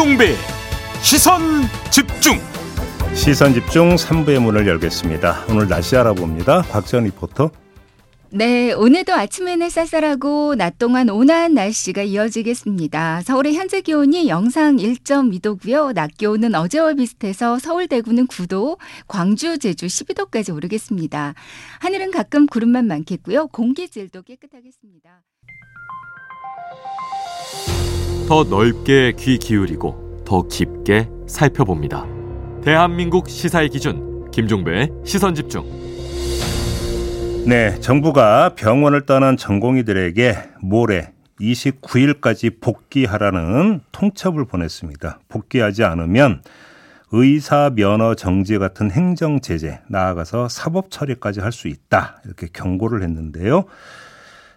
[0.00, 0.34] 김종배
[1.02, 1.42] 시선
[1.90, 2.38] 집중
[3.14, 5.44] 시선 집중 3부의 문을 열겠습니다.
[5.50, 6.62] 오늘 날씨 알아봅니다.
[6.62, 7.50] 박지원 리포터.
[8.30, 13.20] 네, 오늘도 아침에는 쌀쌀하고 낮 동안 온화한 날씨가 이어지겠습니다.
[13.20, 15.92] 서울의 현재 기온이 영상 1.2도고요.
[15.92, 21.34] 낮 기온은 어제와 비슷해서 서울 대구는 9도, 광주 제주 12도까지 오르겠습니다.
[21.80, 23.48] 하늘은 가끔 구름만 많겠고요.
[23.48, 25.20] 공기질도 깨끗하겠습니다.
[28.28, 32.06] 더 넓게 귀 기울이고 더 깊게 살펴봅니다.
[32.62, 35.64] 대한민국 시사의 기준 김종배의 시선 집중.
[37.46, 45.20] 네, 정부가 병원을 떠난 전공의들에게 모레 29일까지 복귀하라는 통첩을 보냈습니다.
[45.28, 46.42] 복귀하지 않으면
[47.12, 53.64] 의사 면허 정지 같은 행정 제재 나아가서 사법 처리까지 할 수 있다 이렇게 경고를 했는데요.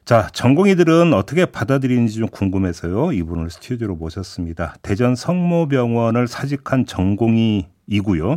[0.06, 3.14] 자, 전공의들은 어떻게 받아들이는지 좀 궁금해서요.
[3.14, 4.76] 이분을 스튜디오로 모셨습니다.
[4.82, 8.36] 대전 성모병원을 사직한 전공의이고요.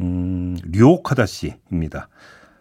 [0.00, 2.08] 음, 류옥하다 씨입니다.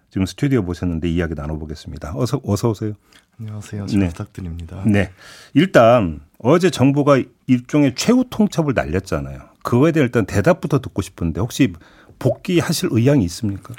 [0.10, 2.14] 지금 스튜디오 모셨는데 이야기 나눠보겠습니다.
[2.16, 2.94] 어서 어서 오세요.
[3.40, 3.88] 안녕하세요.
[3.88, 4.08] 잘 네.
[4.08, 4.84] 부탁드립니다.
[4.86, 5.10] 네.
[5.54, 9.40] 일단 어제 정부가 일종의 최후 통첩을 날렸잖아요.
[9.64, 11.74] 그거에 대한 일단 대답부터 듣고 싶은데 혹시
[12.20, 13.74] 복귀하실 의향이 있습니까?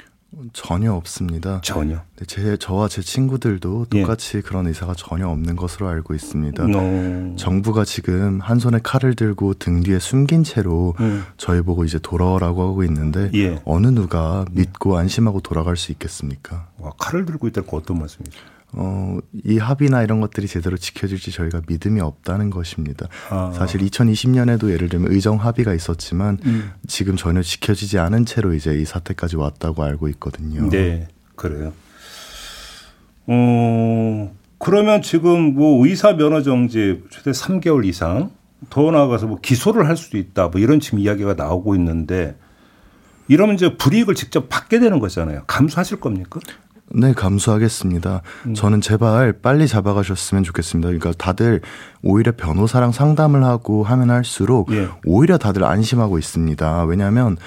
[0.53, 1.61] 전혀 없습니다.
[1.61, 1.95] 전혀.
[2.17, 4.01] 네, 제 저와 제 친구들도 예.
[4.01, 4.41] 똑같이 예.
[4.41, 6.63] 그런 의사가 전혀 없는 것으로 알고 있습니다.
[6.63, 7.35] 어.
[7.37, 11.23] 정부가 지금 한 손에 칼을 들고 등 뒤에 숨긴 채로 음.
[11.37, 13.61] 저희 보고 이제 돌아오라고 하고 있는데 예.
[13.65, 16.67] 어느 누가 믿고 안심하고 돌아갈 수 있겠습니까?
[16.79, 18.39] 와, 칼을 들고 있다는 어떤 말씀이죠?
[18.77, 23.07] 어, 이 합의나 이런 것들이 제대로 지켜질지 저희가 믿음이 없다는 것입니다.
[23.29, 23.53] 아.
[23.55, 26.71] 사실 2020년에도 예를 들면 의정 합의가 있었지만 음.
[26.85, 30.69] 지금 전혀 지켜지지 않은 채로 이제 이 사태까지 왔다고 알고 있거든요.
[30.69, 31.71] 네, 그래요.
[33.27, 38.31] 어, 그러면 지금 뭐 의사 면허 정지 최대 3개월 이상
[38.69, 42.35] 더 나아가서 뭐 기소를 할 수도 있다 뭐 이런 지금 이야기가 나오고 있는데
[43.27, 45.43] 이러면 이제 불이익을 직접 받게 되는 거잖아요.
[45.47, 46.39] 감수하실 겁니까?
[46.93, 48.21] 네, 감수하겠습니다.
[48.47, 48.53] 음.
[48.53, 50.87] 저는 제발 빨리 잡아가셨으면 좋겠습니다.
[50.87, 51.61] 그러니까 다들
[52.03, 54.87] 오히려 변호사랑 상담을 하고 하면 할수록 예.
[55.05, 56.83] 오히려 다들 안심하고 있습니다.
[56.85, 57.37] 왜냐하면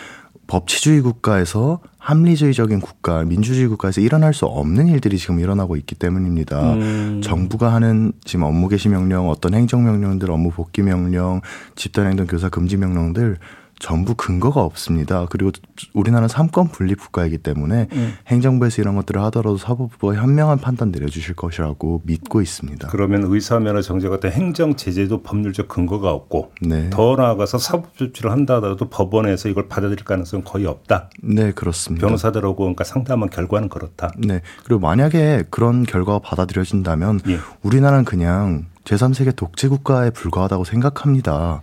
[0.49, 6.72] 법치주의 국가에서 합리주의적인 국가, 민주주의 국가에서 일어날 수 없는 일들이 지금 일어나고 있기 때문입니다.
[6.72, 7.20] 음.
[7.22, 11.43] 정부가 하는 지금 업무 개시 명령, 어떤 행정 명령들, 업무 복귀 명령,
[11.76, 13.37] 집단 행동 교사 금지 명령들
[13.78, 15.27] 전부 근거가 없습니다.
[15.31, 15.53] 그리고
[15.94, 18.15] 우리나라는 삼권 분립 국가이기 때문에 음.
[18.27, 22.88] 행정부에서 이런 것들을 하더라도 사법부가 현명한 판단 내려주실 것이라고 믿고 있습니다.
[22.88, 26.91] 그러면 의사면허 정지 같은 행정 제재도 법률적 근거가 없고 네.
[26.91, 31.11] 더 나아가서 사법 조치를 한다 하더라도 법원에서 이걸 받아들일 가능성은 거의 없다.
[31.22, 32.06] 네, 그렇습니다.
[32.06, 34.11] 변호사들하고 그러니까 상담한 결과는 그렇다.
[34.19, 34.41] 네.
[34.65, 37.38] 그리고 만약에 그런 결과가 받아들여진다면 예.
[37.62, 41.61] 우리나라는 그냥 제3세계 독재 국가에 불과하다고 생각합니다.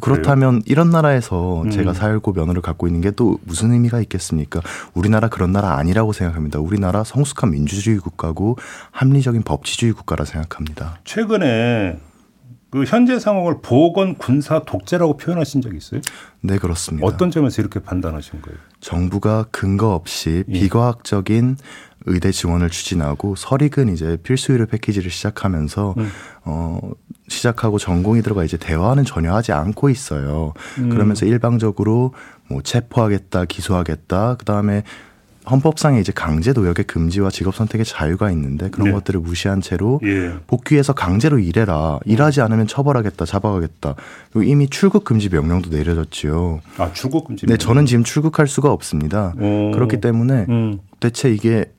[0.00, 1.70] 그렇다면 이런 나라에서 음.
[1.70, 4.60] 제가 살고 면허를 갖고 있는 게 또 무슨 의미가 있겠습니까?
[4.94, 6.60] 우리나라 그런 나라 아니라고 생각합니다.
[6.60, 8.56] 우리나라 성숙한 민주주의 국가고
[8.92, 11.00] 합리적인 법치주의 국가라 생각합니다.
[11.04, 11.98] 최근에
[12.70, 16.00] 그 현재 상황을 보건 군사 독재라고 표현하신 적이 있어요?
[16.40, 17.04] 네, 그렇습니다.
[17.06, 18.58] 어떤 점에서 이렇게 판단하신 거예요?
[18.78, 20.52] 정부가 근거 없이 예.
[20.52, 21.56] 비과학적인
[22.06, 26.10] 의대 지원을 추진하고 설익은 이제 필수 의료 패키지를 시작하면서 음.
[26.44, 26.78] 어
[27.28, 30.54] 시작하고 전공의들과 이제 대화는 전혀 하지 않고 있어요.
[30.78, 30.88] 음.
[30.90, 32.14] 그러면서 일방적으로
[32.48, 34.82] 뭐 체포하겠다, 기소하겠다, 그 다음에
[35.50, 38.92] 헌법상에 이제 강제 노역의 금지와 직업 선택의 자유가 있는데 그런 네.
[38.92, 40.34] 것들을 무시한 채로 예.
[40.46, 41.98] 복귀해서 강제로 일해라.
[42.04, 43.94] 일하지 않으면 처벌하겠다, 잡아가겠다.
[44.32, 46.60] 그리고 이미 출국 금지 명령도 내려졌지요.
[46.78, 47.46] 아 출국 금지.
[47.46, 49.34] 네, 저는 지금 출국할 수가 없습니다.
[49.38, 49.70] 오.
[49.72, 50.78] 그렇기 때문에 음.
[51.00, 51.72] 대체 이게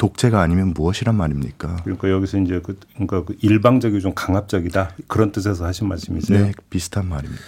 [0.00, 1.76] 독재가 아니면 무엇이란 말입니까?
[1.84, 6.46] 그러니까 여기서 이제 그 그러니까 그 일방적이고 좀 강압적이다 그런 뜻에서 하신 말씀이세요?
[6.46, 7.42] 네, 비슷한 말입니다.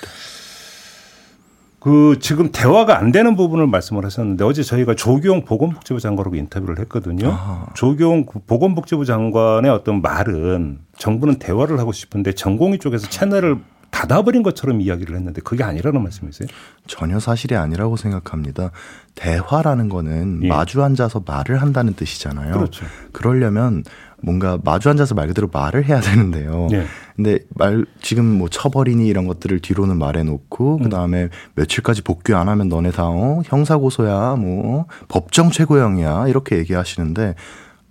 [1.80, 7.30] 그 지금 대화가 안 되는 부분을 말씀을 하셨는데 어제 저희가 조경 보건복지부 장관하고 인터뷰를 했거든요.
[7.32, 7.66] 아.
[7.74, 13.56] 조경 보건복지부 장관의 어떤 말은 정부는 대화를 하고 싶은데 전공의 쪽에서 채널을
[13.92, 16.48] 닫아버린 것처럼 이야기를 했는데 그게 아니라는 말씀이세요?
[16.86, 18.72] 전혀 사실이 아니라고 생각합니다.
[19.14, 20.48] 대화라는 거는 예.
[20.48, 22.54] 마주 앉아서 말을 한다는 뜻이잖아요.
[22.54, 22.86] 그렇죠.
[23.12, 23.84] 그러려면
[24.22, 26.68] 뭔가 마주 앉아서 말 그대로 말을 해야 되는데요.
[26.72, 26.86] 예.
[27.14, 30.82] 근데 말 지금 뭐 처벌이니 이런 것들을 뒤로는 말해 놓고 음.
[30.84, 36.56] 그 다음에 며칠까지 복귀 안 하면 너네 다 어, 형사 고소야 뭐 법정 최고형이야 이렇게
[36.56, 37.34] 얘기하시는데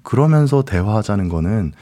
[0.01, 1.73] 그러면서 대화하자는 거는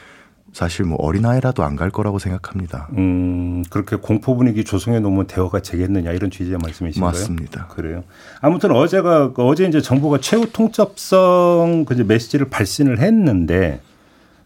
[0.53, 2.89] 사실 뭐 어린아이라도 안 갈 거라고 생각합니다.
[2.97, 7.09] 음, 그렇게 공포 분위기 조성해 놓으면 대화가 되겠느냐 이런 취지의 말씀이신가요?
[7.11, 7.67] 맞습니다.
[7.67, 8.03] 그래요.
[8.41, 13.81] 아무튼 어제가 어제 이제 정부가 최후 통첩성 그 메시지를 발신을 했는데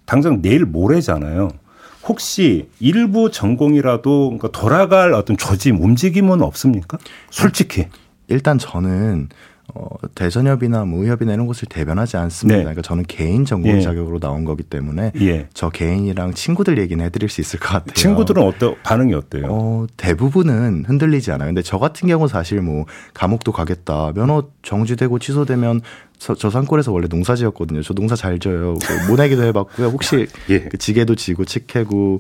[0.05, 1.50] 당장 내일 모레잖아요.
[2.05, 6.97] 혹시 일부 전공이라도 그러니까 돌아갈 어떤 조짐, 움직임은 없습니까?
[7.31, 7.88] 솔직히.
[8.27, 9.29] 일단 저는
[9.74, 12.57] 어, 대전협이나 뭐 의협이나 이런 곳을 대변하지 않습니다.
[12.57, 12.63] 네.
[12.63, 13.81] 그러니까 저는 개인 전공 예.
[13.81, 15.48] 자격으로 나온 거기 때문에 예.
[15.54, 17.94] 저 개인이랑 친구들 얘기는 해드릴 수 있을 것 같아요.
[17.94, 19.48] 친구들은 어때 반응이 어때요?
[19.50, 21.48] 어, 대부분은 흔들리지 않아요.
[21.48, 24.12] 근데 저 같은 경우 사실 뭐 감옥도 가겠다.
[24.13, 25.81] 면허 정지되고 취소되면
[26.19, 27.81] 저, 저 산골에서 원래 농사 지었거든요.
[27.81, 28.75] 저 농사 잘 져요.
[28.75, 29.88] 그 모내기도 해봤고요.
[29.88, 30.60] 혹시 예.
[30.60, 32.19] 그 지게도 지고 칙해고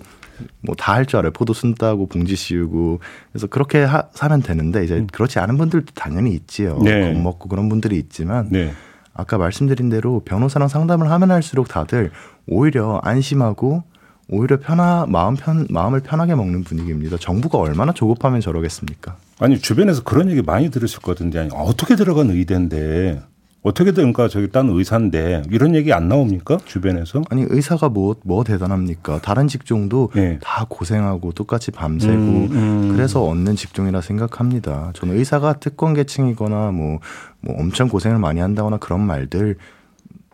[0.61, 1.31] 뭐 다 할 줄 알아요.
[1.31, 2.99] 포도 순 따고 봉지 씌우고
[3.31, 6.77] 그래서 그렇게 하, 사면 되는데 이제 그렇지 않은 분들도 당연히 있지요.
[6.77, 6.83] 음.
[6.83, 7.13] 네.
[7.13, 8.71] 겁먹고 그런 분들이 있지만 네.
[9.13, 12.11] 아까 말씀드린 대로 변호사랑 상담을 하면 할수록 다들
[12.47, 13.83] 오히려 안심하고
[14.29, 17.17] 오히려 편하 마음 편 마음을 편하게 먹는 분위기입니다.
[17.17, 19.17] 정부가 얼마나 조급하면 저러겠습니까?
[19.39, 23.21] 아니 주변에서 그런 얘기 많이 들으실 것 같은데 아니, 어떻게 들어간 의대인데
[23.63, 27.23] 어떻게 된가 저기 딴 의사인데 이런 얘기 안 나옵니까 주변에서?
[27.29, 29.21] 아니 의사가 뭐뭐 대단합니까?
[29.21, 30.37] 다른 직종도 네.
[30.43, 32.91] 다 고생하고 똑같이 밤새고 음, 음.
[32.93, 34.91] 그래서 얻는 직종이라 생각합니다.
[34.93, 36.99] 저는 의사가 특권 계층이거나 뭐,
[37.39, 39.55] 뭐 엄청 고생을 많이 한다거나 그런 말들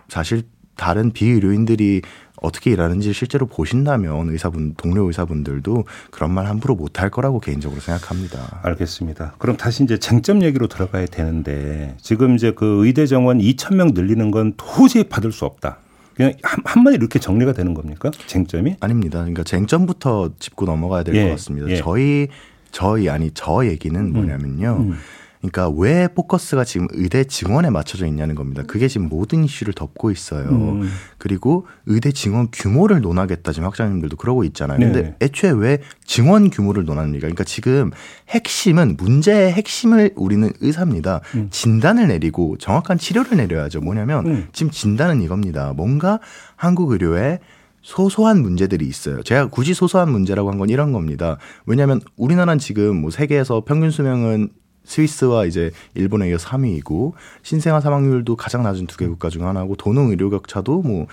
[0.07, 0.41] 사실
[0.75, 2.01] 다른 비의료인들이
[2.41, 8.59] 어떻게 일하는지 실제로 보신다면 의사분 동료 의사분들도 그런 말 함부로 못할 거라고 개인적으로 생각합니다.
[8.63, 9.36] 알겠습니다.
[9.38, 14.31] 그럼 다시 이제 쟁점 얘기로 들어가야 되는데 지금 이제 그 의대 정원 2천 명 늘리는
[14.31, 15.80] 건 도저히 받을 수 없다.
[16.15, 18.12] 그냥 한, 한마디 이렇게 정리가 되는 겁니까?
[18.27, 18.75] 쟁점이?
[18.81, 19.19] 아닙니다.
[19.19, 21.69] 그러니까 쟁점부터 짚고 넘어가야 될것 예, 같습니다.
[21.69, 21.77] 예.
[21.77, 22.27] 저희
[22.71, 24.77] 저희 아니 저 얘기는 뭐냐면요.
[24.80, 24.97] 음.
[25.41, 28.63] 그러니까 왜 포커스가 지금 의대 증원에 맞춰져 있냐는 겁니다.
[28.68, 30.50] 그게 지금 모든 이슈를 덮고 있어요.
[30.50, 30.91] 음.
[31.18, 34.80] 그리고 의대 증원 규모를 논하겠다 지금 학장님들도 그러고 있잖아요.
[34.80, 35.15] 근데 네.
[35.21, 37.21] 애초에 왜 증원 규모를 논합니까?
[37.21, 37.91] 그러니까 지금
[38.27, 41.21] 핵심은 문제의 핵심을 우리는 의사입니다.
[41.51, 43.80] 진단을 내리고 정확한 치료를 내려야죠.
[43.80, 44.47] 뭐냐면 음.
[44.51, 45.71] 지금 진단은 이겁니다.
[45.74, 46.19] 뭔가
[46.57, 47.39] 한국 의료에
[47.81, 49.24] 소소한 문제들이 있어요.
[49.24, 51.38] 제가 굳이 소소한 문제라고 한 건 이런 겁니다.
[51.65, 54.50] 왜냐하면 우리나라는 지금 뭐 세계에서 평균 수명은
[54.89, 57.13] 스위스와 이제 일본에 이어 3위이고
[57.44, 61.06] 신생아 사망률도 가장 낮은 두 개 국가 중 하나고 도농 의료 격차도 뭐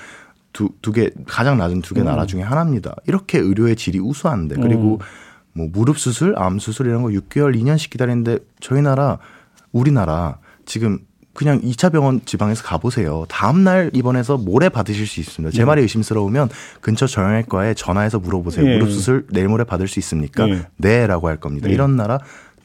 [0.53, 2.97] 두 두 개 가장 낮은 두개 나라 중에 하나입니다.
[3.07, 5.01] 이렇게 의료의 질이 우수한데 그리고
[5.53, 9.19] 뭐 무릎 수술, 암 수술 이런 거 6개월, 2년씩 기다리는데 저희 나라
[9.73, 10.99] 우리나라 지금
[11.35, 13.27] 그냥 2차 병원 지방에서 가보세요.
[13.29, 15.55] 다음날 입원해서 모레 받으실 수 있습니다.
[15.55, 16.49] 제 말이 의심스러우면
[16.81, 18.67] 근처 정형외과에 전화해서 물어보세요.
[18.67, 18.79] 예.
[18.79, 20.49] 무릎 수술 내일 모레 받을 수 있습니까?
[20.49, 20.63] 예.
[20.79, 21.07] 네.
[21.07, 21.69] 라고 할 겁니다.
[21.69, 21.75] 예.
[21.75, 22.19] 이런 나라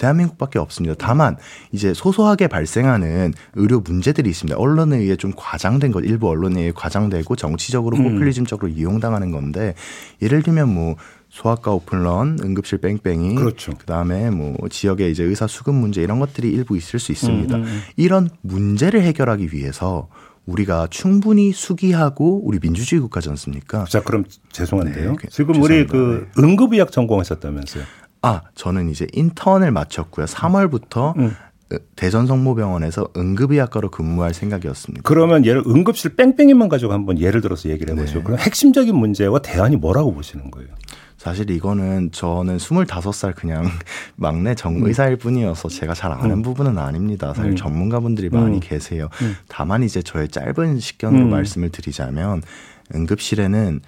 [0.06, 0.96] 대한민국밖에 없습니다.
[0.98, 1.38] 다만
[1.72, 4.58] 이제 소소하게 발생하는 의료 문제들이 있습니다.
[4.58, 8.04] 언론에 의해 좀 과장된 것, 일부 언론에 의해 과장되고 정치적으로 음.
[8.04, 9.76] 포퓰리즘적으로 이용당하는 건데
[10.22, 10.96] 예를 들면 뭐
[11.30, 13.72] 소아과 오픈런, 응급실 뺑뺑이, 그렇죠.
[13.78, 17.56] 그다음에 뭐 지역의 이제 의사 수급 문제 이런 것들이 일부 있을 수 있습니다.
[17.56, 17.82] 음, 음, 음.
[17.96, 20.10] 이런 문제를 해결하기 위해서
[20.46, 23.86] 우리가 충분히 수기하고 우리 민주주의 국가지 않습니까?
[23.86, 25.12] 자 그럼 죄송한데요.
[25.12, 26.32] 네, 그- 지금 우리 죄송합니다.
[26.36, 27.84] 그 응급의학 전공하셨다면서요?
[28.22, 30.26] 아, 저는 이제 인턴을 마쳤고요.
[30.26, 31.36] 3월부터 음.
[31.96, 35.02] 대전 성모병원에서 응급의학과로 근무할 생각이었습니다.
[35.04, 38.20] 그러면 예를 응급실 뺑뺑이만 가지고 한번 예를 들어서 얘기를 해보죠.
[38.20, 38.24] 네.
[38.24, 40.70] 그럼 핵심적인 문제와 대안이 뭐라고 보시는 거예요?
[41.18, 43.64] 사실 이거는 저는 25살 그냥
[44.18, 46.42] 막내 정의사일 뿐이어서 제가 잘 아는 음.
[46.42, 47.34] 부분은 아닙니다.
[47.34, 47.56] 사실 음.
[47.56, 48.60] 전문가분들이 많이 음.
[48.60, 49.08] 계세요.
[49.22, 49.36] 음.
[49.48, 51.30] 다만 이제 저의 짧은 식견으로 음.
[51.30, 52.42] 말씀을 드리자면
[52.94, 53.82] 응급실에는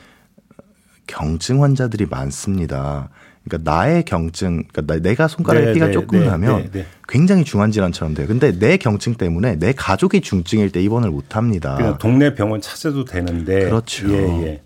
[1.07, 3.09] 경증 환자들이 많습니다.
[3.47, 6.85] 그러니까 나의 경증, 그러니까 나- 내가 손가락에 네, 피가 네, 조금 네, 나면 네, 네.
[7.07, 8.27] 굉장히 중한 질환처럼 돼요.
[8.27, 11.75] 근데 내 경증 때문에 내 가족이 중증일 때 입원을 못 합니다.
[11.75, 13.65] 그냥 동네 병원 찾아도 되는데.
[13.65, 14.09] 그렇죠.
[14.13, 14.61] 예, 예.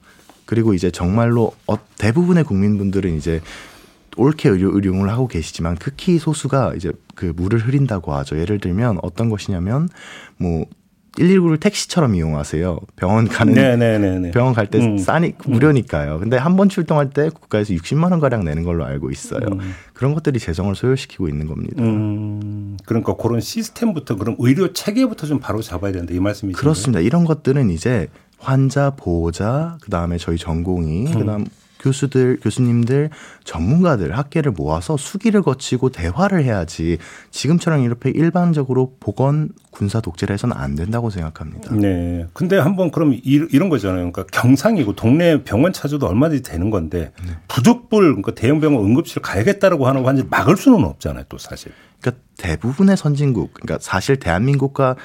[0.45, 3.41] 그리고 이제 정말로 어, 대부분의 국민분들은 이제
[4.15, 8.39] 옳게 의료, 의료를 하고 계시지만 극히 소수가 이제 그 물을 흐린다고 하죠.
[8.39, 9.89] 예를 들면 어떤 것이냐면
[10.37, 10.65] 뭐
[11.17, 12.79] 119를 택시처럼 이용하세요.
[12.95, 14.31] 병원 가는 네네네.
[14.31, 14.97] 병원 갈때 음.
[14.97, 16.19] 싸니 무료니까요.
[16.19, 19.41] 근데 한 번 출동할 때 국가에서 60만 원 가량 내는 걸로 알고 있어요.
[19.51, 19.73] 음.
[19.93, 21.83] 그런 것들이 재정을 소요시키고 있는 겁니다.
[21.83, 26.59] 음, 그러니까 그런 시스템부터 그런 의료 체계부터 좀 바로 잡아야 된다 이 말씀이신가요?
[26.59, 26.99] 그렇습니다.
[26.99, 28.07] 이런 것들은 이제
[28.39, 31.19] 환자 보호자 그다음에 저희 전공의 음.
[31.19, 31.45] 그다음
[31.79, 33.09] 교수들 교수님들
[33.43, 36.97] 전문가들 학계를 모아서 수기를 거치고 대화를 해야지
[37.31, 41.75] 지금처럼 이렇게 일반적으로 보건 군사 독재를 해서는 안 된다고 생각합니다.
[41.75, 42.25] 네.
[42.33, 43.19] 근데 한번 그럼 이,
[43.51, 44.11] 이런 거잖아요.
[44.11, 47.33] 그러니까 경상이고 동네 병원 찾아도 얼마든지 되는 건데 네.
[47.47, 51.25] 부족불 그러니까 대형 병원 응급실 가야겠다라고 하는 환자 막을 수는 없잖아요.
[51.29, 51.71] 또 사실.
[52.01, 54.95] 그러니까 대부분의 선진국 그러니까 사실 대한민국과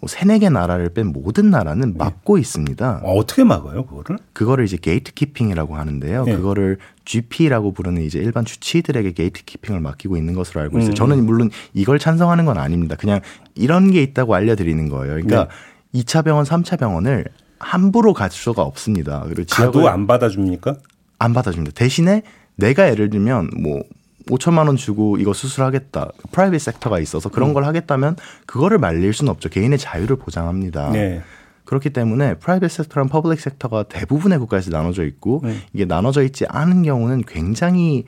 [0.00, 3.00] 뭐 세네 개 나라를 뺀 모든 나라는 막고 있습니다.
[3.02, 4.18] 어, 어떻게 막아요, 그거를?
[4.32, 6.24] 그거를 이제 gate keeping이라고 하는데요.
[6.24, 6.36] 네.
[6.36, 10.92] 그거를 GP라고 부르는 이제 일반 주치의들에게 gate keeping을 맡기고 있는 것으로 알고 있어요.
[10.92, 10.94] 음.
[10.94, 12.96] 저는 물론 이걸 찬성하는 건 아닙니다.
[12.96, 13.20] 그냥
[13.54, 15.14] 이런 게 있다고 알려드리는 거예요.
[15.14, 15.50] 그러니까 네.
[15.92, 17.24] 이 2차 병원, 3차 병원을
[17.58, 19.24] 함부로 갈 수가 없습니다.
[19.28, 20.76] 그리고 가도 안 받아줍니까?
[21.18, 21.72] 안 받아줍니다.
[21.74, 22.22] 대신에
[22.56, 23.82] 내가 예를 들면 뭐
[24.26, 26.10] 5천만 원 주고 이거 수술하겠다.
[26.32, 27.54] private sector가 있어서 그런 음.
[27.54, 28.16] 걸 하겠다면
[28.46, 29.48] 그거를 말릴 수는 없죠.
[29.48, 30.90] 개인의 자유를 보장합니다.
[30.90, 31.22] 네.
[31.64, 35.56] 그렇기 때문에 private sector랑 public sector가 대부분의 국가에서 나눠져 있고 네.
[35.72, 38.04] 이게 나눠져 있지 않은 경우는 굉장히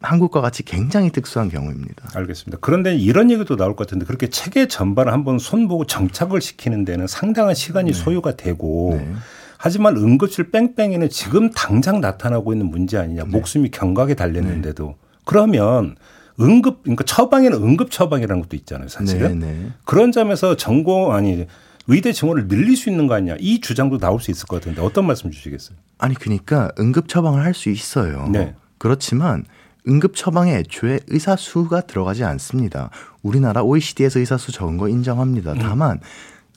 [0.00, 2.08] 한국과 같이 굉장히 특수한 경우입니다.
[2.14, 2.58] 알겠습니다.
[2.60, 7.54] 그런데 이런 얘기도 나올 것 같은데 그렇게 체계 전반을 한번 손보고 정착을 시키는 데는 상당한
[7.54, 7.98] 시간이 네.
[7.98, 9.12] 소요가 되고 네.
[9.58, 13.24] 하지만 응급실 뺑뺑이는 지금 당장 나타나고 있는 문제 아니냐.
[13.24, 13.28] 네.
[13.28, 14.94] 목숨이 경각에 달렸는데도.
[15.28, 15.34] 네.
[15.34, 15.96] 그러면
[16.40, 19.40] 응급 그러니까 처방에는 응급 처방이라는 것도 있잖아요, 사실은.
[19.40, 19.70] 네, 네.
[19.84, 21.46] 그런 점에서 전공 아니
[21.86, 25.06] 의대 증원을 늘릴 수 있는 거 아니냐 이 주장도 나올 수 있을 것 같은데 어떤
[25.06, 25.76] 말씀 주시겠어요?
[25.98, 28.28] 아니 그러니까 응급 처방을 할 수 있어요.
[28.32, 28.54] 네.
[28.78, 29.44] 그렇지만
[29.88, 32.90] 응급 처방에 애초에 의사 수가 들어가지 않습니다.
[33.22, 35.52] 우리나라 OECD에서 의사 수 적은 거 인정합니다.
[35.52, 35.58] 음.
[35.60, 36.00] 다만 음.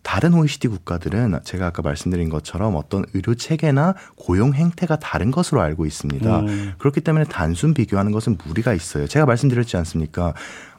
[0.03, 5.85] 다른 OECD 국가들은 제가 아까 말씀드린 것처럼 어떤 의료 체계나 고용 행태가 다른 것으로 알고
[5.85, 6.39] 있습니다.
[6.39, 6.73] 음.
[6.79, 9.07] 그렇기 때문에 단순 비교하는 것은 무리가 있어요.
[9.07, 10.33] 제가 말씀드렸지 않습니까?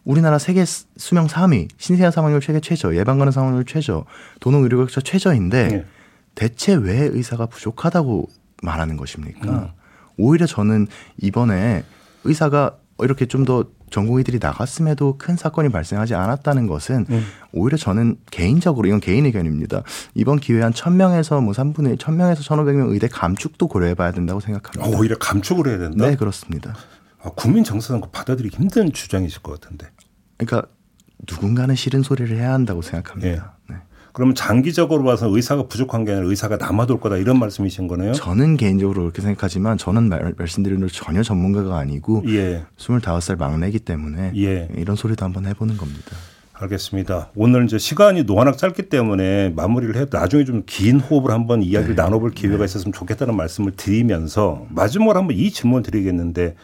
[0.04, 4.04] 우리나라 세계 수명 3위, 신생아 사망률 세계 최저, 예방 가능 사망률 최저,
[4.40, 5.86] 도농 의료 격차 최저인데 네.
[6.34, 8.28] 대체 왜 의사가 부족하다고
[8.62, 9.50] 말하는 것입니까?
[9.50, 9.68] 음.
[10.16, 10.88] 오히려 저는
[11.20, 11.84] 이번에
[12.24, 17.26] 의사가 이렇게 좀더 전공의들이 나갔음에도 큰 사건이 발생하지 않았다는 것은 음.
[17.52, 19.82] 오히려 저는 개인적으로 이건 개인 의견입니다.
[20.14, 24.84] 이번 기회에 한 1000명에서 뭐 3분의 1, 1000명에서 1500명 의대 감축도 고려해 봐야 된다고 생각합니다.
[24.84, 26.08] 어, 오히려 감축을 해야 된다?
[26.08, 26.74] 네, 그렇습니다.
[27.22, 29.88] 아, 국민 정서상 받아들이기 힘든 주장이실 것 같은데.
[30.38, 30.68] 그러니까
[31.30, 33.28] 누군가는 싫은 소리를 해야 한다고 생각합니다.
[33.28, 33.40] 네.
[34.12, 34.14] 네.
[34.14, 38.12] 그러면 장기적으로 봐서 의사가 부족한 게 아니라 의사가 남아돌 거다 이런 말씀이신 거네요?
[38.12, 42.62] 저는 개인적으로 그렇게 생각하지만 저는 말, 말씀드린 대로 전혀 전문가가 아니고 예.
[42.76, 44.68] 25살 막내기 때문에 예.
[44.76, 46.12] 이런 소리도 한번 해보는 겁니다.
[46.52, 47.30] 알겠습니다.
[47.34, 52.02] 오늘 이제 시간이 노하나 짧기 때문에 마무리를 해도 나중에 좀 긴 호흡을 한번 이야기를 네.
[52.02, 52.64] 나눠볼 기회가 네.
[52.66, 56.54] 있었으면 좋겠다는 말씀을 드리면서 마지막으로 한번 이 질문 드리겠는데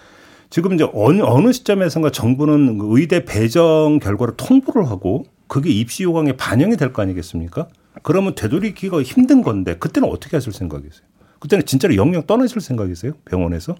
[0.50, 6.76] 지금 이제 어느, 어느 시점에선가 정부는 의대 배정 결과를 통보를 하고 그게 입시 요강에 반영이
[6.76, 7.69] 될 거 아니겠습니까?
[8.02, 11.07] 그러면 되돌이기가 힘든 건데 그때는 어떻게 하실 생각이세요?
[11.40, 13.12] 그때는 진짜로 영영 떠나실 생각이세요?
[13.25, 13.76] 병원에서?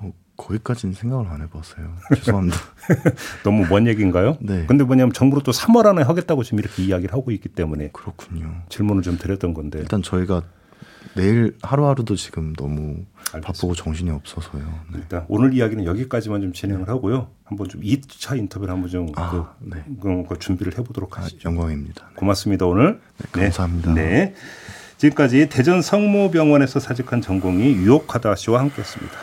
[0.00, 1.94] 어, 거기까지는 생각을 안 해봤어요.
[2.16, 2.56] 죄송합니다.
[3.44, 4.36] 너무 먼 얘기인가요?
[4.40, 4.64] 네.
[4.66, 8.62] 근데 뭐냐면 정부로 또 3월 안에 하겠다고 지금 이렇게 이야기를 하고 있기 때문에 그렇군요.
[8.68, 10.42] 질문을 좀 드렸던 건데 일단 저희가
[11.16, 13.46] 내일 하루하루도 지금 너무 알겠습니다.
[13.46, 14.62] 바쁘고 정신이 없어서요.
[14.92, 14.98] 네.
[14.98, 17.28] 일단 오늘 이야기는 여기까지만 좀 진행을 하고요.
[17.44, 19.84] 한번 좀 2차 인터뷰를 한번 좀 아, 그, 네.
[20.00, 21.48] 그, 그 준비를 해보도록 아, 하시죠.
[21.48, 22.10] 아, 영광입니다.
[22.16, 23.00] 고맙습니다 오늘.
[23.34, 23.92] 네, 감사합니다.
[23.94, 24.02] 네.
[24.02, 24.34] 네.
[24.96, 29.14] 지금까지 대전 성모병원에서 사직한 전공이 유혹하다 씨와 함께했습니다.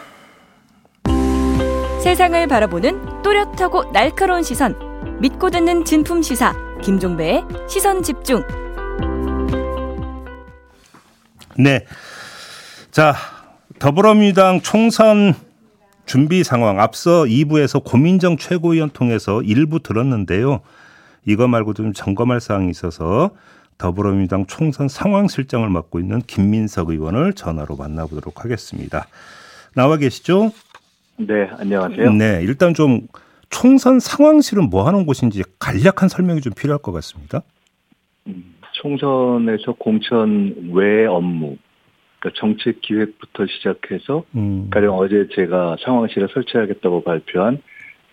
[2.04, 4.76] 세상을 바라보는 또렷하고 날카로운 시선,
[5.22, 8.61] 믿고 듣는 진품 시사 김종배의 시선 집중.
[11.62, 11.86] 네.
[12.90, 13.14] 자,
[13.78, 15.36] 더불어민주당 총선
[16.08, 20.62] 준비 상황 앞서 2부에서 고민정 최고위원 통해서 일부 들었는데요.
[21.26, 23.30] 이거 말고도 좀 점검할 사항이 있어서
[23.78, 29.06] 더불어민주당 총선 상황 실장을 맡고 있는 김민석 의원을 전화로 만나보도록 하겠습니다.
[29.76, 30.52] 나와 계시죠?
[31.18, 32.12] 네, 안녕하세요.
[32.14, 33.08] 네, 일단 좀
[33.52, 37.44] 총선 상황실은 뭐 하는 곳인지 간략한 설명이 좀 필요할 것 같습니다.
[38.26, 41.58] 음, 총선에서 공천 외 업무,
[42.20, 44.70] 그러니까 정책 기획부터 시작해서 음.
[44.72, 47.62] 가령 어제 제가 상황실을 설치하겠다고 발표한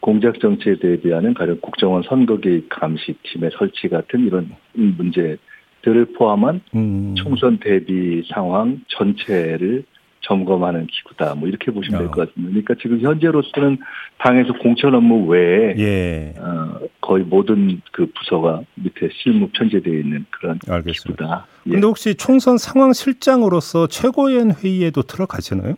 [0.00, 7.14] 공작 정치에 대비하는 가령 국정원 선거 개입 감시팀의 설치 같은 이런 문제들을 포함한 음.
[7.16, 9.84] 총선 대비 상황 전체를
[10.22, 11.34] 점검하는 기구다.
[11.34, 12.26] 뭐 이렇게 보시면 될것 어.
[12.26, 12.50] 같습니다.
[12.50, 13.78] 그러니까 지금 현재로서는
[14.18, 16.34] 당에서 공천 업무 외에 예.
[16.38, 21.02] 어, 거의 모든 그 부서가 밑에 실무 편제되어 있는 그런 알겠습니다.
[21.24, 21.46] 기구다.
[21.64, 21.88] 그런데 예.
[21.88, 25.74] 혹시 총선 상황 실장으로서 최고위원 회의에도 들어가시나요?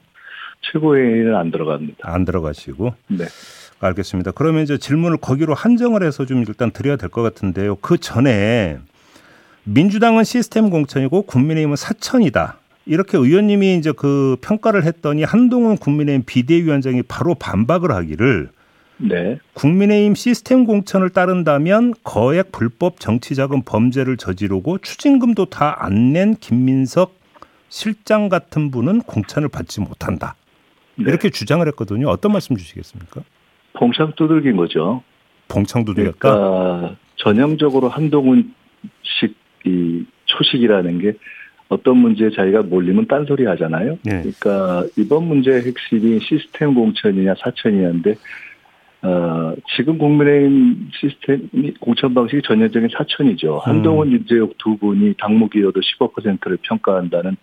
[0.62, 1.98] 최고위원회는 안 들어갑니다.
[2.02, 2.94] 안 들어가시고.
[3.08, 3.24] 네.
[3.82, 4.32] 알겠습니다.
[4.32, 7.76] 그러면 이제 질문을 거기로 한정을 해서 좀 일단 드려야 될 것 같은데요.
[7.76, 8.78] 그 전에
[9.64, 12.58] 민주당은 시스템 공천이고 국민의힘은 사천이다.
[12.90, 18.48] 이렇게 의원님이 이제 그 평가를 했더니 한동훈 국민의힘 비대위원장이 바로 반박을 하기를
[18.98, 19.38] 네.
[19.54, 27.14] 국민의힘 시스템 공천을 따른다면 거액 불법 정치자금 범죄를 저지르고 추징금도 다 안 낸 김민석
[27.68, 30.34] 실장 같은 분은 공천을 받지 못한다.
[30.96, 31.04] 네.
[31.06, 32.08] 이렇게 주장을 했거든요.
[32.08, 33.22] 어떤 말씀 주시겠습니까?
[33.74, 35.04] 봉창 두들긴 거죠.
[35.46, 36.18] 봉창 두들겼다.
[36.18, 38.52] 그러니까 전형적으로 한동훈식
[39.64, 41.12] 이 초식이라는 게
[41.70, 43.96] 어떤 문제에 자기가 몰리면 딴소리 하잖아요.
[44.02, 44.22] 네.
[44.22, 48.16] 그러니까 이번 문제의 핵심이 시스템 공천이냐 사천이냐인데
[49.02, 51.48] 어, 지금 국민의힘 시스템
[51.80, 53.54] 공천 방식이 전형적인 사천이죠.
[53.54, 53.60] 음.
[53.62, 57.36] 한동훈, 윤재욱 두 분이 당무기여도 15%를 평가한다는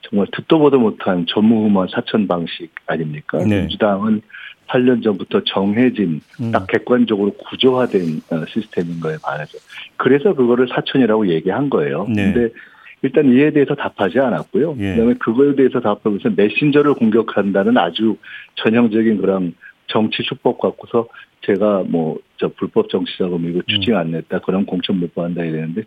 [0.00, 3.38] 정말 듣도 보도 못한 전무후무한 사천 방식 아닙니까?
[3.38, 3.60] 네.
[3.60, 4.22] 민주당은
[4.68, 6.52] 8년 전부터 정해진 음.
[6.52, 9.58] 딱 객관적으로 구조화된 어, 시스템인 거에 반해서
[9.98, 12.06] 그래서 그거를 사천이라고 얘기한 거예요.
[12.08, 12.32] 네.
[12.32, 12.54] 근데
[13.02, 14.76] 일단 이에 대해서 답하지 않았고요.
[14.78, 14.90] 예.
[14.94, 18.16] 그다음에 그거에 대해서 답하면서 메신저를 공격한다는 아주
[18.56, 19.54] 전형적인 그런
[19.86, 21.08] 정치 수법 갖고서
[21.42, 25.82] 제가 뭐 저 불법 정치 자금 이거 추징 안 냈다 그런 공천 못 받는다 이랬는데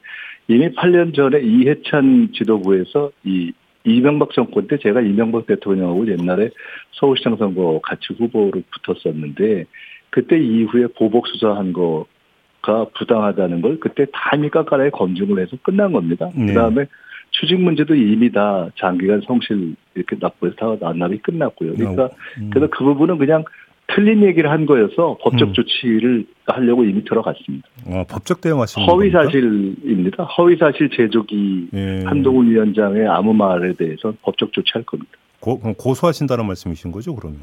[0.48, 3.52] 이미 8년 전에 이해찬 지도부에서 이
[3.84, 6.50] 이명박 정권 때 제가 이명박 대통령하고 옛날에
[6.92, 9.66] 서울시장 선거 같이 후보로 붙었었는데
[10.12, 12.06] 그때 이후에 보복 수사한 거
[12.62, 16.30] 가 부당하다는 걸 그때 단위 깎아내 검증을 해서 끝난 겁니다.
[16.36, 16.48] 네.
[16.48, 16.86] 그다음에
[17.32, 21.74] 추징 문제도 이미 다 장기간 성실 이렇게 납부해서 다 난납이 끝났고요.
[21.74, 22.50] 그러니까 음.
[22.52, 23.44] 그래서 그 부분은 그냥
[23.88, 25.54] 틀린 얘기를 한 거여서 법적 음.
[25.54, 27.68] 조치를 하려고 이미 들어갔습니다.
[27.88, 30.24] 어, 법적 대응하시는 허위 사실입니다.
[30.24, 32.04] 허위 사실 제조기 예.
[32.06, 35.12] 한동훈 위원장의 아무 말에 대해서 법적 조치할 겁니다.
[35.40, 37.40] 고, 고소하신다는 말씀이신 거죠, 그러면?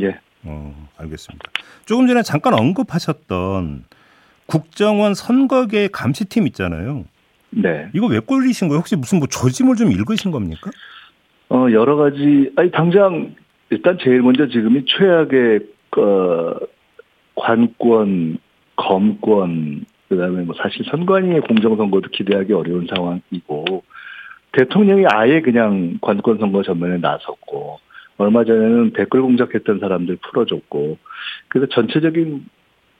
[0.00, 0.16] 예.
[0.44, 1.50] 어, 알겠습니다.
[1.84, 3.84] 조금 전에 잠깐 언급하셨던
[4.50, 7.04] 국정원 선거계 감시팀 있잖아요.
[7.50, 7.88] 네.
[7.94, 8.80] 이거 왜 꼴리신 거예요?
[8.80, 10.70] 혹시 무슨 뭐 조짐을 좀 읽으신 겁니까?
[11.50, 13.34] 어, 여러 가지, 아니, 당장,
[13.70, 15.60] 일단 제일 먼저 지금이 최악의
[15.98, 16.56] 어,
[17.36, 18.38] 관권,
[18.74, 23.84] 검권, 그 다음에 뭐 사실 선관위의 공정선거도 기대하기 어려운 상황이고
[24.52, 27.78] 대통령이 아예 그냥 관권 선거 전면에 나섰고
[28.18, 30.98] 얼마 전에는 댓글 공작했던 사람들 풀어줬고
[31.48, 32.44] 그래서 전체적인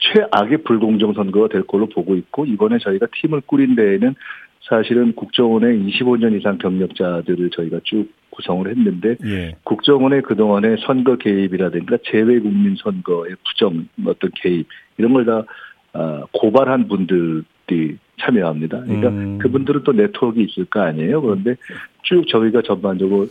[0.00, 4.14] 최악의 불공정 선거가 될 걸로 보고 있고 이번에 저희가 팀을 꾸린 데에는
[4.62, 9.56] 사실은 국정원의 25년 이상 경력자들을 저희가 쭉 구성을 했는데 예.
[9.64, 14.66] 국정원의 그동안의 선거 개입이라든가 재외국민 선거의 부정 어떤 개입
[14.98, 15.44] 이런 걸다
[15.92, 18.82] 아, 고발한 분들이 참여합니다.
[18.82, 19.38] 그러니까 음.
[19.38, 21.20] 그분들은 또 네트워크가 있을 거 아니에요.
[21.20, 21.56] 그런데
[22.02, 23.26] 쭉 저희가 전반적으로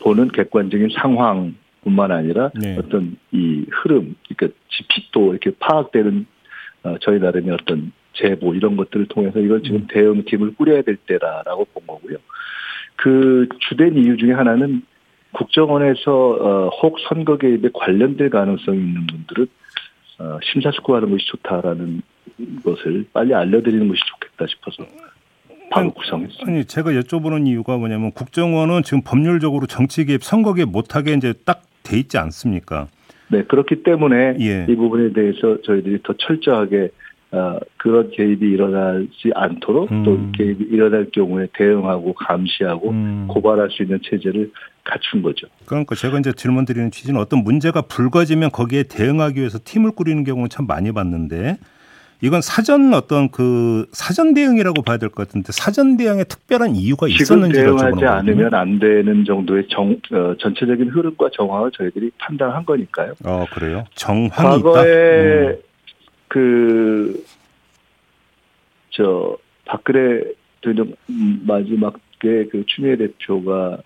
[0.00, 2.76] 보는 객관적인 상황 뿐만 아니라 네.
[2.78, 6.26] 어떤 이 흐름, 그러니까 지피도 이렇게 파악되는
[6.84, 9.86] 어, 저희 나름의 어떤 제보 이런 것들을 통해서 이걸 지금 음.
[9.88, 12.18] 대응팀을 꾸려야 될 때라라고 본 거고요.
[12.96, 14.82] 그 주된 이유 중에 하나는
[15.32, 19.46] 국정원에서 어, 혹 선거 개입에 관련될 가능성이 있는 분들은
[20.18, 22.02] 어, 심사숙고하는 것이 좋다라는
[22.64, 24.86] 것을 빨리 알려드리는 것이 좋겠다 싶어서
[25.70, 26.50] 바로 구성했습니다.
[26.50, 31.62] 아니 제가 여쭤보는 이유가 뭐냐면 국정원은 지금 법률적으로 정치 개입, 선거 개입 못하게 이제 딱
[31.82, 32.88] 돼 있지 않습니까?
[33.28, 34.66] 네 그렇기 때문에 예.
[34.68, 36.90] 이 부분에 대해서 저희들이 더 철저하게
[37.32, 40.02] 어, 그런 개입이 일어나지 않도록 음.
[40.04, 43.26] 또 개입이 일어날 경우에 대응하고 감시하고 음.
[43.28, 44.52] 고발할 수 있는 체제를
[44.84, 45.46] 갖춘 거죠.
[45.64, 50.50] 그러니까 제가 이제 질문 드리는 취지는 어떤 문제가 불거지면 거기에 대응하기 위해서 팀을 꾸리는 경우는
[50.50, 51.56] 참 많이 봤는데
[52.22, 57.58] 이건 사전 어떤 그 사전 대응이라고 봐야 될 것 같은데 사전 대응에 특별한 이유가 있었는지
[57.60, 63.14] 대응하지 않으면 안 되는 정도의 정 어, 전체적인 흐름과 정황을 저희들이 판단한 거니까요.
[63.24, 63.84] 어 그래요?
[63.94, 65.50] 정황이 과거에 있다.
[65.50, 65.56] 음.
[66.28, 67.24] 그,
[68.90, 70.22] 저, 박근혜
[70.62, 70.94] 대통령
[71.44, 73.78] 마지막에 그 추미애 대표가,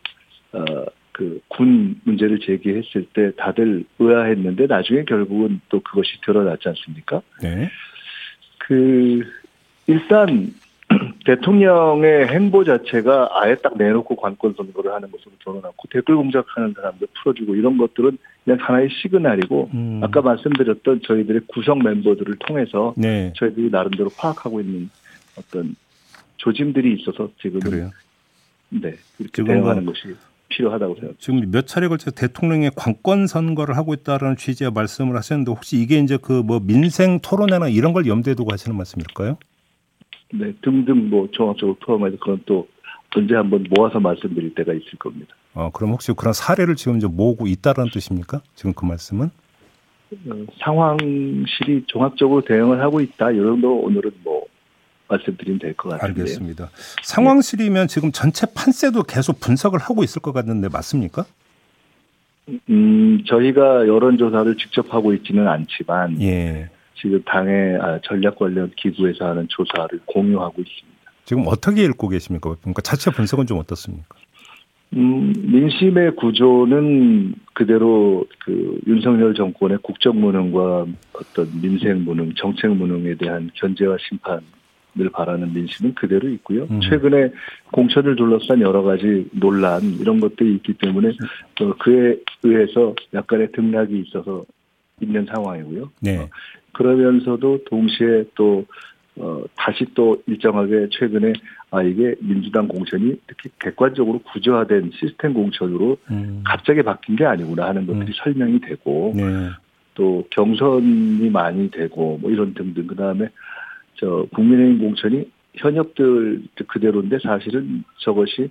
[0.53, 0.65] 어,
[1.13, 7.23] 그군 문제를 제기했을 때 다들 의아했는데 나중에 결국은 또 그것이 드러났지 않습니까?
[7.43, 7.69] 네.
[8.67, 9.23] 그,
[9.87, 10.53] 일단
[11.25, 17.57] 대통령의 행보 자체가 아예 딱 내놓고 관권 선거를 하는 것으로 드러났고 댓글 공작하는 사람들 풀어주고
[17.57, 20.01] 이런 것들은 그냥 하나의 시그널이고 음.
[20.03, 23.33] 아까 말씀드렸던 저희들의 구성 member들을 통해서 네.
[23.37, 24.91] 저희들이 나름대로 파악하고 있는
[25.39, 25.75] 어떤
[26.37, 27.91] 조짐들이 있어서 지금은 그래요?
[28.69, 30.15] 네 이렇게 대응하는 뭐 것이
[30.49, 31.19] 필요하다고 생각합니다.
[31.21, 36.17] 지금 몇 차례 걸쳐 대통령의 관권 선거를 하고 있다는 취지의 말씀을 하셨는데 혹시 이게 이제
[36.17, 39.37] 그 뭐 민생 토론회나 이런 걸 염두에 두고 하시는 말씀일까요?
[40.33, 42.69] 네, 등등 뭐 종합적으로 포함해서 그건 또
[43.17, 45.35] 언제 한번 모아서 말씀드릴 때가 있을 겁니다.
[45.55, 48.43] 어, 그럼 혹시 그런 사례를 지금 이제 모으고 있다는 뜻입니까?
[48.55, 49.31] 지금 그 말씀은?
[50.29, 53.31] 어, 상황실이 종합적으로 대응을 하고 있다.
[53.31, 54.45] 이 정도 오늘은 뭐
[55.09, 56.23] 말씀드리면 될 것 같은데요.
[56.25, 56.71] 알겠습니다.
[57.03, 61.25] 상황실이면 지금 전체 판세도 계속 분석을 하고 있을 것 같은데 맞습니까?
[62.71, 66.69] 음, 저희가 여론조사를 직접 하고 있지는 않지만 예.
[66.95, 70.97] 지금 당의 아, 전략 관련 기구에서 하는 조사를 공유하고 있습니다.
[71.25, 72.55] 지금 어떻게 읽고 계십니까?
[72.61, 74.17] 그러니까 자체 분석은 좀 어떻습니까?
[74.95, 83.51] 음, 민심의 구조는 그대로 그 윤석열 정권의 국정 무능과 어떤 민생 무능, 정책 무능에 대한
[83.55, 84.41] 견제와 심판
[84.99, 86.67] 을 바라는 민심은 그대로 있고요.
[86.71, 86.81] 음.
[86.81, 87.31] 최근에
[87.71, 91.11] 공천을 둘러싼 여러 가지 논란 이런 것들이 있기 때문에
[91.61, 94.45] 어, 그에 의해서 약간의 등락이 있어서
[95.01, 95.91] 있는 상황이고요.
[96.01, 96.19] 네.
[96.19, 96.29] 어,
[96.73, 98.65] 그러면서도 동시에 또
[99.17, 101.33] 어, 다시 또 일정하게 최근에
[101.71, 106.43] 아 이게 민주당 공천이 이렇게 객관적으로 구조화된 시스템 공천으로 음.
[106.45, 108.13] 갑자기 바뀐 게 아니구나 하는 것들이 음.
[108.23, 109.51] 설명이 되고 네.
[109.95, 113.29] 또 경선이 많이 되고 뭐 이런 등등 그 다음에
[113.97, 118.51] 저 국민의힘 공천이 현역들 그대로인데 사실은 저것이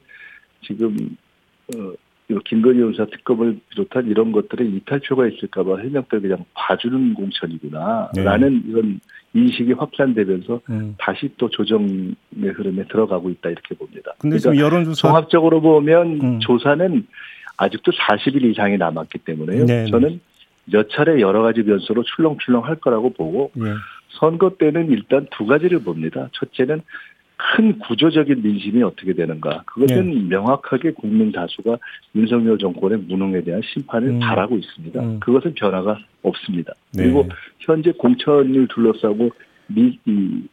[0.66, 1.16] 지금
[1.76, 1.94] 어
[2.46, 8.70] 김건희 여사 특검을 비롯한 이런 것들에 이탈표가 있을까봐 현역들 그냥 봐주는 공천이구나라는 네.
[8.70, 9.00] 이런
[9.36, 10.96] 인식이 확산되면서 음.
[10.98, 14.14] 다시 또 조정의 흐름에 들어가고 있다 이렇게 봅니다.
[14.18, 16.40] 근데 그러니까 지금 여론조사 종합적으로 보면 음.
[16.40, 17.06] 조사는
[17.58, 19.66] 아직도 40일 이상이 남았기 때문에요.
[19.66, 19.92] 네, 네.
[19.92, 20.20] 저는
[20.66, 23.66] 몇 차례 여러 가지 변수로 출렁출렁 할 거라고 보고 네.
[24.20, 26.30] 선거 때는 일단 두 가지를 봅니다.
[26.34, 26.82] 첫째는
[27.38, 29.64] 큰 구조적인 민심이 어떻게 되는가.
[29.66, 30.36] 그것은 네.
[30.36, 31.78] 명확하게 국민 다수가
[32.16, 34.20] 윤석열 정권의 무능에 대한 심판을 음.
[34.20, 35.02] 바라고 있습니다.
[35.02, 35.20] 음.
[35.20, 36.74] 그것은 변화가 없습니다.
[36.94, 37.04] 네.
[37.04, 37.28] 그리고
[37.60, 39.32] 현재 공천을 둘러싸고
[39.68, 40.44] 미, 이,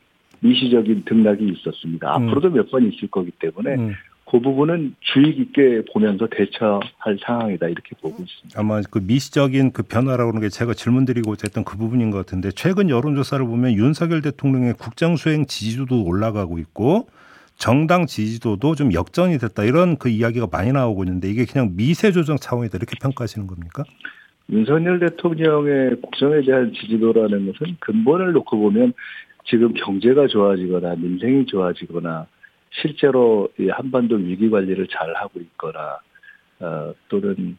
[0.41, 2.17] 미시적인 등락이 있었습니다.
[2.17, 2.29] 음.
[2.29, 3.93] 앞으로도 몇 번 있을 거기 때문에 음.
[4.31, 8.59] 그 부분은 주의 깊게 보면서 대처할 상황이다 이렇게 보고 있습니다.
[8.59, 12.89] 아마 그 미시적인 그 변화라고 하는 게 제가 질문드리고자 했던 그 부분인 것 같은데 최근
[12.89, 17.09] 여론조사를 보면 윤석열 대통령의 국정 수행 지지도도 올라가고 있고
[17.57, 22.37] 정당 지지도도 좀 역전이 됐다 이런 그 이야기가 많이 나오고 있는데 이게 그냥 미세 조정
[22.37, 23.85] 차원이다 이렇게 평가하시는 겁니까?
[24.51, 28.93] 윤석열 대통령의 국정에 대한 지지도라는 것은 근본을 놓고 보면
[29.45, 32.27] 지금 경제가 좋아지거나 민생이 좋아지거나
[32.81, 35.99] 실제로 이 한반도 위기 관리를 잘 하고 있거나
[36.61, 37.57] 어, 또는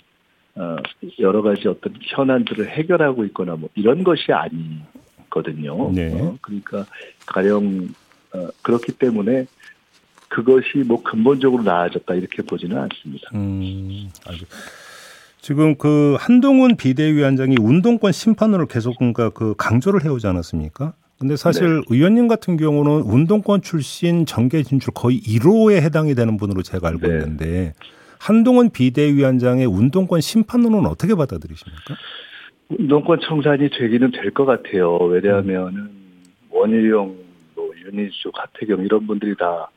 [0.56, 0.78] 어,
[1.19, 5.91] 여러 가지 어떤 현안들을 해결하고 있거나 뭐 이런 것이 아니거든요.
[5.91, 6.19] 네.
[6.19, 6.86] 어, 그러니까
[7.26, 7.89] 가령
[8.34, 9.45] 어, 그렇기 때문에
[10.30, 13.30] 그것이 뭐 근본적으로 나아졌다 이렇게 보지는 않습니다.
[13.36, 14.45] 음, 아주.
[15.39, 20.93] 지금 그 한동훈 비대위원장이 운동권 심판으로 계속 뭔가 그 강조를 해오지 않았습니까?
[21.23, 21.81] 근데 사실 네.
[21.89, 27.13] 의원님 같은 경우는 운동권 출신 정계 진출 거의 1호에 해당이 되는 분으로 제가 알고 네.
[27.13, 27.73] 있는데
[28.19, 31.95] 한동훈 비대위원장의 운동권 심판론은 어떻게 받아들이십니까?
[32.77, 34.97] 운동권 청산이 되기는 될 것 같아요.
[34.97, 36.23] 왜냐하면은 음.
[36.49, 37.15] 원희룡,
[37.55, 39.69] 뭐 윤희수, 가태경 이런 분들이 다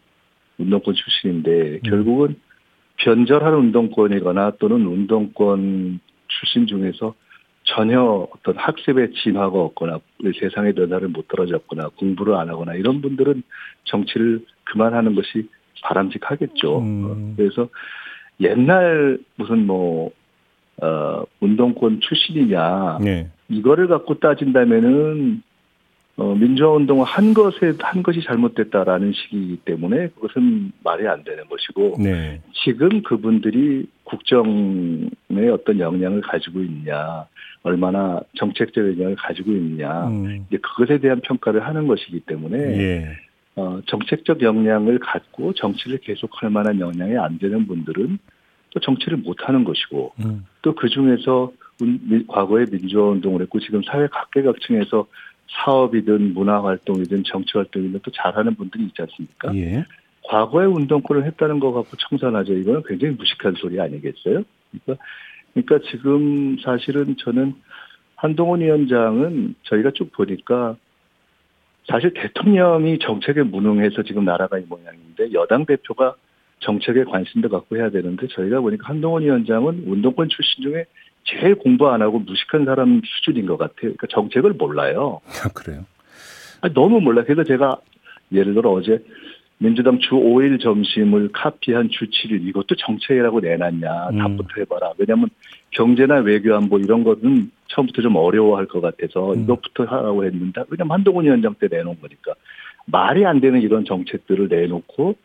[0.58, 1.80] 운동권 출신인데 음.
[1.84, 2.34] 결국은
[2.96, 7.14] 변절하는 운동권이거나 또는 운동권 출신 중에서
[7.66, 9.98] 전혀 어떤 학습의 진화가 없거나
[10.40, 13.42] 세상의 변화를 못 떨어졌거나 공부를 안 하거나 이런 분들은
[13.84, 15.48] 정치를 그만하는 것이
[15.82, 16.78] 바람직하겠죠.
[16.78, 17.34] 음.
[17.36, 17.68] 그래서
[18.40, 20.10] 옛날 무슨 뭐,
[20.82, 22.98] 어, 운동권 출신이냐.
[23.02, 23.30] 네.
[23.48, 25.42] 이거를 갖고 따진다면은,
[26.18, 31.96] 어, 민주화운동을 한 것에, 한 것이 잘못됐다라는 식이기 때문에 그것은 말이 안 되는 것이고.
[32.02, 32.40] 네.
[32.64, 37.26] 지금 그분들이 국정에 어떤 역량을 가지고 있냐.
[37.66, 40.46] 얼마나 정책적 영향을 가지고 있느냐 음.
[40.46, 43.16] 이제 그것에 대한 평가를 하는 것이기 때문에 예.
[43.56, 48.18] 어, 정책적 역량을 갖고 정치를 계속할 만한 역량이 안 되는 분들은
[48.70, 50.46] 또 정치를 못 하는 것이고 음.
[50.62, 51.52] 또그 중에서
[52.28, 55.06] 과거에 민주화 운동을 했고 지금 사회 각계각층에서
[55.48, 59.54] 사업이든 문화 활동이든 정치 활동이든 또 잘하는 분들이 있지 않습니까?
[59.56, 59.84] 예.
[60.24, 62.52] 과거에 운동권을 했다는 거 갖고 청산하죠.
[62.54, 64.42] 이거는 굉장히 무식한 소리 아니겠어요?
[64.70, 65.04] 그러니까
[65.54, 67.54] 그러니까 지금 사실은 저는
[68.16, 70.76] 한동훈 위원장은 저희가 쭉 보니까
[71.88, 76.16] 사실 대통령이 정책에 무능해서 지금 나라가 이 모양인데 여당 대표가
[76.60, 80.86] 정책에 관심도 갖고 해야 되는데 저희가 보니까 한동훈 위원장은 운동권 출신 중에
[81.26, 83.94] 제일 공부 안 하고 무식한 사람 수준인 것 같아요.
[83.94, 85.20] 그러니까 정책을 몰라요.
[85.44, 85.84] 아, 그래요?
[86.60, 87.24] 아니, 너무 몰라요.
[87.26, 87.78] 그래서 제가
[88.32, 89.02] 예를 들어 어제
[89.58, 94.18] 민주당 주 5일 점심을 카피한 주 7일 이것도 정책이라고 내놨냐 음.
[94.18, 94.92] 답부터 해봐라.
[94.98, 95.30] 왜냐하면
[95.70, 99.42] 경제나 외교안보 이런 것은 처음부터 좀 어려워할 것 같아서 음.
[99.42, 102.34] 이것부터 하라고 했는데 왜냐면 한동훈 위원장 때 내놓은 거니까
[102.86, 105.16] 말이 안 되는 이런 정책들을 내놓고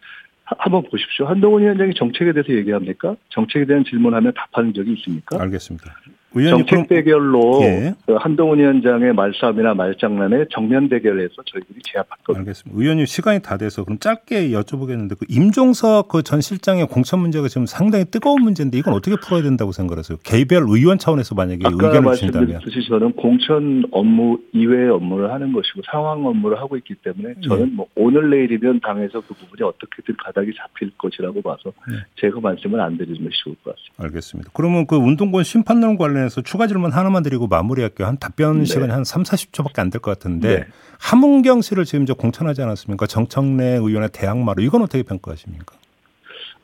[0.58, 1.26] 한번 보십시오.
[1.28, 3.16] 한동훈 위원장이 정책에 대해서 얘기합니까?
[3.30, 5.42] 정책에 대한 질문하면 답하는 적이 있습니까?
[5.42, 5.96] 알겠습니다.
[6.34, 7.94] 정책 대결로 예.
[8.06, 12.40] 그 한동훈 위원장의 말싸움이나 말장난에 정면 대결해서 저희들이 제압할 겁니다.
[12.40, 12.80] 알겠습니다.
[12.82, 17.66] 의원님 시간이 다 돼서 그럼 짧게 여쭤보겠는데 그 임종석 그 전 실장의 공천 문제가 지금
[17.66, 20.20] 상당히 뜨거운 문제인데 이건 어떻게 풀어야 된다고 생각하세요?
[20.24, 22.48] 개별 의원 차원에서 만약에 의견을 주신다면.
[22.54, 27.72] 말씀드렸듯이 저는 공천 업무 이외의 업무를 하는 것이고 상황 업무를 하고 있기 때문에 저는 네.
[27.76, 31.96] 뭐 오늘 내일이면 당에서 그 부분이 어떻게든 가닥이 잡힐 것이라고 봐서 네.
[32.22, 34.04] 제가 말씀을 안 드리는 것이 좋을 것 같습니다.
[34.06, 34.52] 알겠습니다.
[34.54, 38.08] 그러면 그 운동권 심판론 관련 관련해서 추가 질문 하나만 드리고 마무리할게요.
[38.08, 38.66] 한 답변 네.
[38.66, 40.68] 시간이 한 3, 40초밖에 안 될 것 같은데 네.
[41.00, 43.08] 함은경 씨를 지금 저 공천하지 않았습니까?
[43.08, 45.76] 정청래 의원의 대항마로 이건 어떻게 평가하십니까?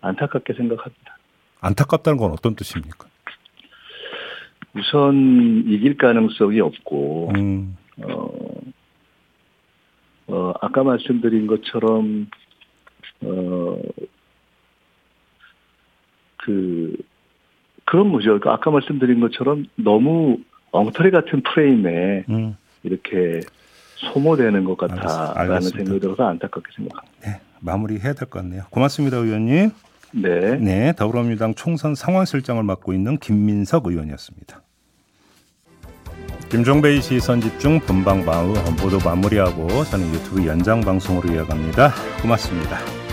[0.02, 1.18] 안타깝게 생각합니다.
[1.60, 3.08] 안타깝다는 건 어떤 뜻입니까?
[4.76, 7.76] 우선 이길 가능성이 없고 음.
[8.04, 8.30] 어,
[10.28, 12.28] 어, 아까 말씀드린 것처럼
[13.22, 13.80] 어,
[16.38, 16.96] 그,
[17.88, 18.38] 그런 거죠.
[18.46, 20.38] 아까 말씀드린 것처럼 너무
[20.72, 22.56] 엉터리 같은 프레임에 음.
[22.84, 23.40] 이렇게
[23.96, 27.18] 소모되는 것 같다라는 생각이 들어서 안타깝게 생각합니다.
[27.26, 28.64] 네, 마무리해야 될 것 같네요.
[28.70, 29.72] 고맙습니다, 의원님.
[30.12, 30.58] 네.
[30.58, 34.62] 네, 더불어민주당 총선 상황실장을 맡고 있는 김민석 의원이었습니다.
[36.50, 41.92] 김종배의 시선 집중 본방 마우 모두 마무리하고 저는 유튜브 연장 방송으로 이어갑니다.
[42.22, 43.07] 고맙습니다.